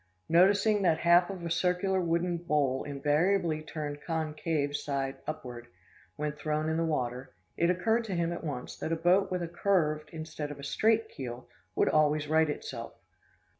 Noticing 0.29 0.81
that 0.81 0.95
the 0.95 1.01
half 1.01 1.29
of 1.29 1.45
a 1.45 1.51
circular 1.51 1.99
wooden 2.01 2.37
bowl 2.37 2.83
invariably 2.85 3.61
turned 3.61 4.01
concave 4.01 4.75
side 4.75 5.17
upward, 5.27 5.67
when 6.15 6.31
thrown 6.31 6.69
in 6.69 6.77
the 6.77 6.83
water, 6.83 7.35
it 7.55 7.69
occurred 7.69 8.05
to 8.05 8.15
him 8.15 8.33
at 8.33 8.43
once 8.43 8.75
that 8.77 8.91
a 8.91 8.95
boat 8.95 9.29
with 9.29 9.43
a 9.43 9.47
curved 9.47 10.09
instead 10.11 10.49
of 10.49 10.65
straight 10.65 11.07
keel 11.07 11.47
would 11.75 11.87
always 11.89 12.27
right 12.27 12.49
itself. 12.49 12.95